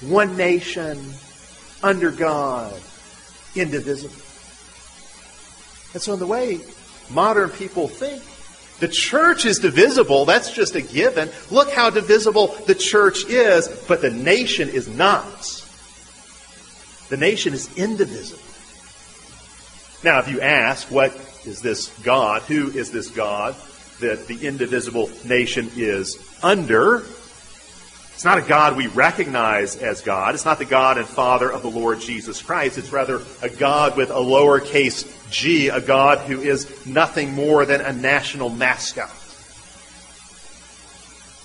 [0.00, 1.12] one nation
[1.82, 2.80] under God,
[3.54, 4.14] indivisible.
[5.92, 6.60] And so in the way
[7.10, 8.22] modern people think,
[8.80, 10.24] the church is divisible.
[10.24, 11.30] That's just a given.
[11.50, 15.62] Look how divisible the church is, but the nation is not.
[17.10, 18.42] The nation is indivisible.
[20.02, 21.16] Now, if you ask, what
[21.46, 22.42] is this God?
[22.42, 23.54] Who is this God
[24.00, 27.04] that the indivisible nation is under?
[28.14, 30.34] It's not a God we recognize as God.
[30.34, 32.78] It's not the God and Father of the Lord Jesus Christ.
[32.78, 37.80] It's rather a God with a lowercase g, a God who is nothing more than
[37.80, 39.10] a national mascot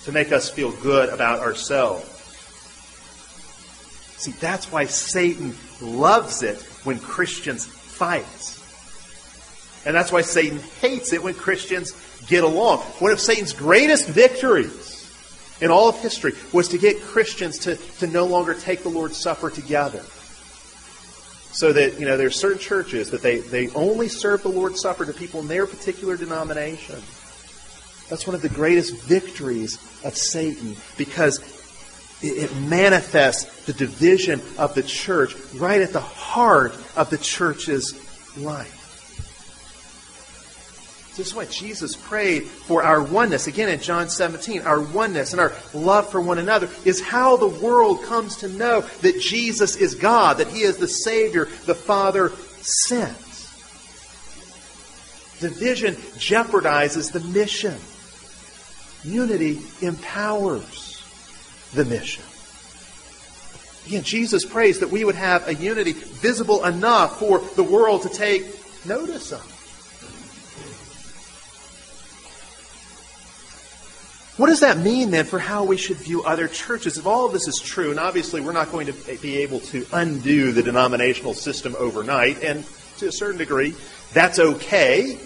[0.04, 2.06] to make us feel good about ourselves.
[4.16, 8.59] See, that's why Satan loves it when Christians fight.
[9.84, 11.92] And that's why Satan hates it when Christians
[12.26, 12.78] get along.
[12.98, 14.96] One of Satan's greatest victories
[15.60, 19.16] in all of history was to get Christians to, to no longer take the Lord's
[19.16, 20.02] Supper together.
[21.52, 25.04] So that, you know, there's certain churches that they, they only serve the Lord's Supper
[25.04, 26.96] to people in their particular denomination.
[28.08, 31.40] That's one of the greatest victories of Satan because
[32.22, 37.94] it manifests the division of the church right at the heart of the church's
[38.36, 38.79] life.
[41.20, 43.46] This is why Jesus prayed for our oneness.
[43.46, 47.46] Again, in John 17, our oneness and our love for one another is how the
[47.46, 52.30] world comes to know that Jesus is God, that He is the Savior the Father
[52.62, 53.18] sent.
[55.40, 57.76] Division jeopardizes the mission.
[59.04, 61.02] Unity empowers
[61.74, 62.24] the mission.
[63.86, 68.08] Again, Jesus prays that we would have a unity visible enough for the world to
[68.08, 68.46] take
[68.86, 69.59] notice of.
[74.40, 76.96] What does that mean then for how we should view other churches?
[76.96, 79.86] If all of this is true, and obviously we're not going to be able to
[79.92, 82.64] undo the denominational system overnight, and
[83.00, 83.74] to a certain degree,
[84.14, 85.18] that's okay.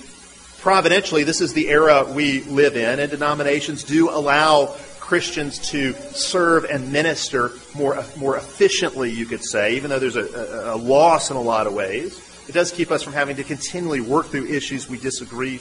[0.58, 6.64] Providentially, this is the era we live in, and denominations do allow Christians to serve
[6.64, 11.30] and minister more, more efficiently, you could say, even though there's a, a, a loss
[11.30, 12.18] in a lot of ways.
[12.48, 15.60] It does keep us from having to continually work through issues we disagree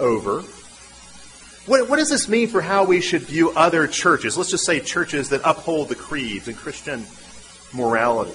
[0.00, 0.42] over.
[1.68, 4.38] What, what, does this mean for how we should view other churches?
[4.38, 7.04] Let's just say churches that uphold the creeds and Christian
[7.74, 8.32] morality.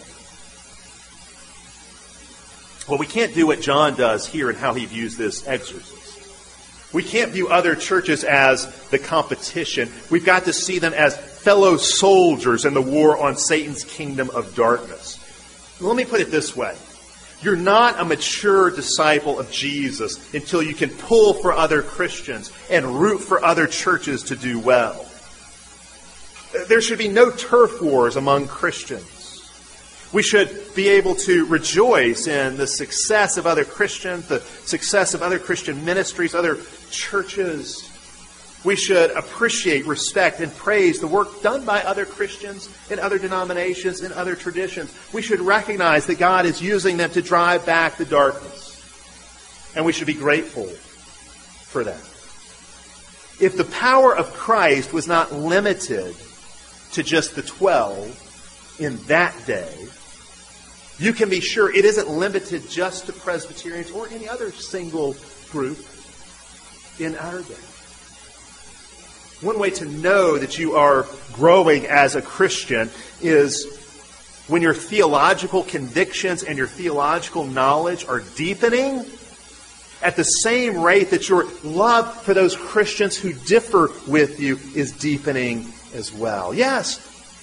[2.88, 6.94] Well, we can't do what John does here in how he views this exorcist.
[6.94, 9.92] We can't view other churches as the competition.
[10.12, 14.54] We've got to see them as fellow soldiers in the war on Satan's kingdom of
[14.54, 15.18] darkness.
[15.80, 16.78] Let me put it this way
[17.44, 22.86] you're not a mature disciple of Jesus until you can pull for other Christians and
[22.86, 25.06] root for other churches to do well.
[26.68, 29.14] There should be no turf wars among Christians.
[30.14, 35.24] We should be able to rejoice in the success of other Christians, the success of
[35.24, 36.60] other Christian ministries, other
[36.92, 37.83] churches.
[38.64, 44.02] We should appreciate, respect, and praise the work done by other Christians in other denominations
[44.02, 44.94] and other traditions.
[45.12, 48.70] We should recognize that God is using them to drive back the darkness.
[49.76, 52.00] And we should be grateful for that.
[53.42, 56.16] If the power of Christ was not limited
[56.94, 59.76] to just the 12 in that day,
[61.00, 65.18] you can be sure it isn't limited just to Presbyterians or any other single
[65.52, 65.80] group
[67.00, 67.56] in our day.
[69.44, 72.90] One way to know that you are growing as a Christian
[73.22, 79.06] is when your theological convictions and your theological knowledge are deepening
[80.02, 84.94] at the same rate that your love for those Christians who differ with you is
[84.94, 86.54] deepening as well.
[86.54, 87.00] Yes,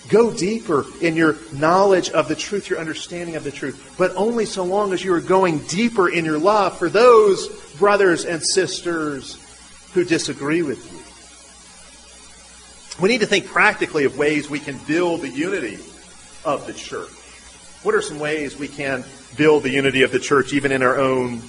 [0.09, 4.47] go deeper in your knowledge of the truth, your understanding of the truth, but only
[4.47, 7.49] so long as you are going deeper in your love for those
[7.79, 9.37] brothers and sisters
[9.93, 11.00] who disagree with you.
[12.99, 15.79] We need to think practically of ways we can build the unity
[16.45, 17.11] of the church.
[17.83, 19.05] What are some ways we can
[19.37, 21.43] build the unity of the church even in our own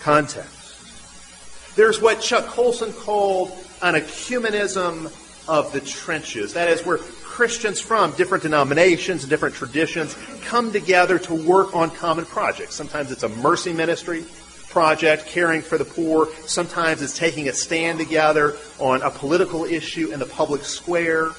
[0.00, 1.76] context?
[1.76, 5.10] There's what Chuck Colson called an ecumenism
[5.48, 6.52] of the trenches.
[6.54, 11.90] That is, where Christians from different denominations and different traditions come together to work on
[11.90, 12.74] common projects.
[12.74, 14.26] Sometimes it's a mercy ministry
[14.72, 16.28] project, caring for the poor.
[16.46, 21.30] Sometimes it's taking a stand together on a political issue in the public square.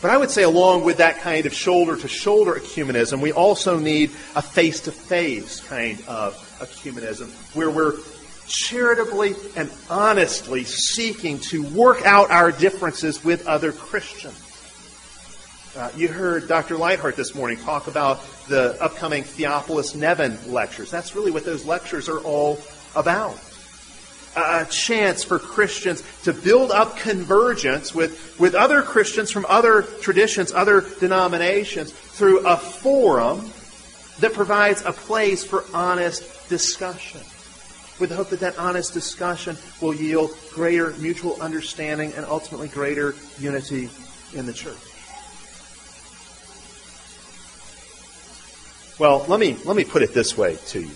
[0.00, 3.76] But I would say, along with that kind of shoulder to shoulder ecumenism, we also
[3.78, 7.96] need a face to face kind of ecumenism where we're
[8.46, 14.47] charitably and honestly seeking to work out our differences with other Christians.
[15.76, 16.76] Uh, you heard Dr.
[16.76, 20.90] Leithart this morning talk about the upcoming Theopolis Nevin lectures.
[20.90, 22.58] That's really what those lectures are all
[22.96, 23.38] about.
[24.34, 30.52] A chance for Christians to build up convergence with, with other Christians from other traditions,
[30.52, 33.50] other denominations, through a forum
[34.20, 37.20] that provides a place for honest discussion
[38.00, 43.14] with the hope that that honest discussion will yield greater mutual understanding and ultimately greater
[43.38, 43.90] unity
[44.34, 44.76] in the church.
[48.98, 50.90] Well, let me, let me put it this way to you.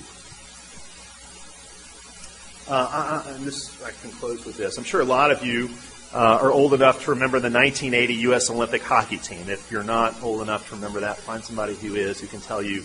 [2.68, 4.76] Uh, I, this, I can close with this.
[4.76, 5.70] I'm sure a lot of you
[6.12, 8.50] uh, are old enough to remember the 1980 U.S.
[8.50, 9.48] Olympic hockey team.
[9.48, 12.62] If you're not old enough to remember that, find somebody who is who can tell
[12.62, 12.84] you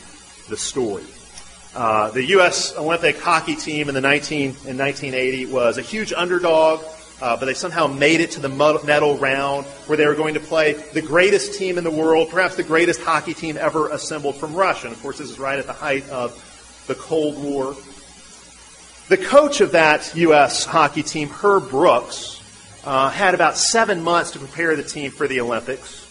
[0.50, 1.04] the story.
[1.76, 2.76] Uh, the U.S.
[2.76, 6.82] Olympic hockey team in the 19 in 1980 was a huge underdog,
[7.22, 10.40] uh, but they somehow made it to the medal round where they were going to
[10.40, 14.54] play the greatest team in the world, perhaps the greatest hockey team ever assembled from
[14.54, 14.88] Russia.
[14.88, 17.76] And of course, this is right at the height of the Cold War.
[19.10, 20.66] The coach of that U.S.
[20.66, 22.42] hockey team, Herb Brooks,
[22.86, 26.07] uh, had about seven months to prepare the team for the Olympics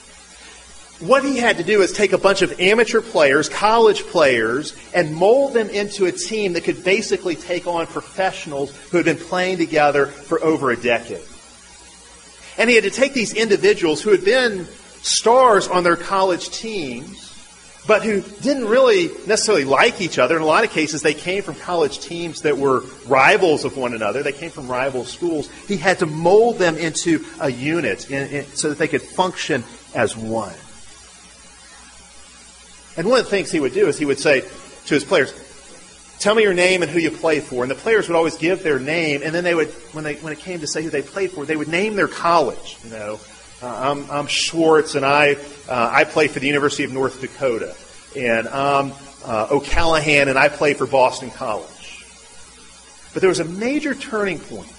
[1.01, 5.15] what he had to do is take a bunch of amateur players, college players, and
[5.15, 9.59] mold them into a team that could basically take on professionals who had been playing
[9.59, 11.23] together for over a decade.
[12.57, 14.65] And he had to take these individuals who had been
[15.03, 17.23] stars on their college teams,
[17.87, 20.35] but who didn't really necessarily like each other.
[20.35, 23.93] In a lot of cases, they came from college teams that were rivals of one
[23.93, 24.23] another.
[24.23, 25.51] They came from rival schools.
[25.69, 29.63] He had to mold them into a unit in, in, so that they could function
[29.95, 30.55] as one.
[32.97, 35.35] And one of the things he would do is he would say to his players,
[36.19, 37.63] tell me your name and who you play for.
[37.63, 40.33] And the players would always give their name, and then they would, when, they, when
[40.33, 42.79] it came to say who they played for, they would name their college.
[42.85, 43.21] You know,
[43.63, 45.35] uh, I'm, I'm Schwartz, and I,
[45.69, 47.77] uh, I play for the University of North Dakota.
[48.17, 48.93] And I'm
[49.25, 52.05] uh, O'Callahan, and I play for Boston College.
[53.13, 54.73] But there was a major turning point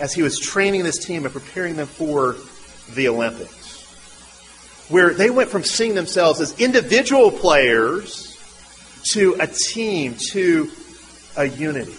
[0.00, 2.36] as he was training this team and preparing them for
[2.94, 3.59] the Olympics
[4.90, 8.36] where they went from seeing themselves as individual players
[9.12, 10.70] to a team, to
[11.36, 11.94] a unity.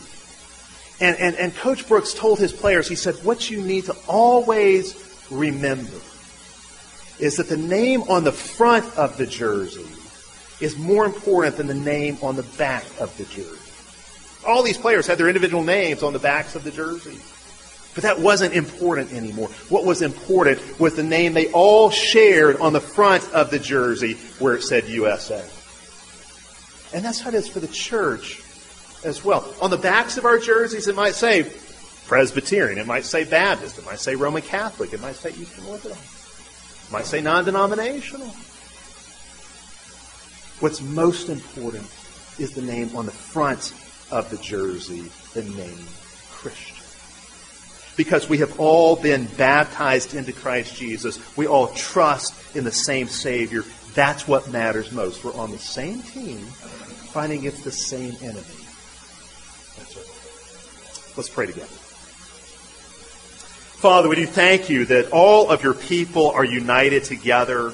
[1.00, 4.94] And, and, and Coach Brooks told his players, he said, what you need to always
[5.32, 5.98] remember
[7.18, 9.88] is that the name on the front of the jersey
[10.64, 13.58] is more important than the name on the back of the jersey.
[14.46, 17.20] All these players had their individual names on the backs of the jersey.
[17.94, 19.50] But that wasn't important anymore.
[19.70, 24.14] What was important was the name they all shared on the front of the jersey
[24.40, 25.44] where it said USA.
[26.94, 28.42] And that's how it is for the church
[29.04, 29.54] as well.
[29.62, 31.52] On the backs of our jerseys, it might say
[32.08, 36.02] Presbyterian, it might say Baptist, it might say Roman Catholic, it might say Eastern Orthodox,
[36.88, 38.28] it might say non denominational.
[40.60, 41.88] What's most important
[42.38, 43.74] is the name on the front
[44.12, 45.80] of the jersey, the name
[46.30, 46.81] Christian
[47.98, 51.20] because we have all been baptized into Christ Jesus.
[51.38, 53.64] We all trust in the same Savior.
[53.94, 55.24] That's what matters most.
[55.24, 58.46] We're on the same team, fighting against the same enemy.
[61.18, 61.68] Let's pray together.
[63.82, 67.74] Father, we do thank you that all of your people are united together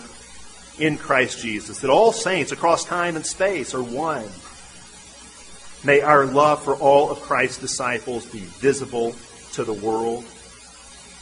[0.80, 4.28] in Christ Jesus, that all saints across time and space are one.
[5.84, 9.16] May our love for all of Christ's disciples be visible
[9.54, 10.26] to the world.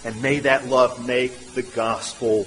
[0.04, 2.46] And may that love make the gospel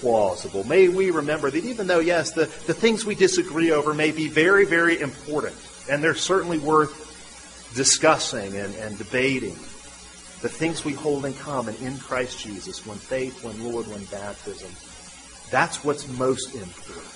[0.00, 0.64] plausible.
[0.64, 4.28] May we remember that even though, yes, the, the things we disagree over may be
[4.28, 5.56] very, very important,
[5.90, 9.56] and they're certainly worth discussing and, and debating,
[10.42, 14.70] the things we hold in common in Christ Jesus, one faith, one Lord, one baptism,
[15.50, 17.15] that's what's most important.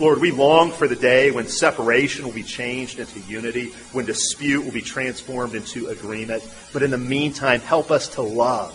[0.00, 4.64] Lord, we long for the day when separation will be changed into unity, when dispute
[4.64, 6.42] will be transformed into agreement.
[6.72, 8.74] But in the meantime, help us to love.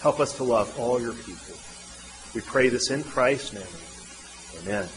[0.00, 1.56] Help us to love all your people.
[2.36, 4.62] We pray this in Christ's name.
[4.62, 4.88] Amen.